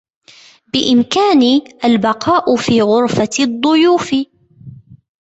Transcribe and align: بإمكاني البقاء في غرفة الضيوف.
بإمكاني 0.73 1.63
البقاء 1.85 2.55
في 2.55 2.81
غرفة 2.81 3.29
الضيوف. 3.39 4.15